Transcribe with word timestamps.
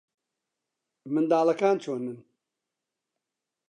منداڵەکان 1.13 1.75
چۆنن؟ 1.83 2.17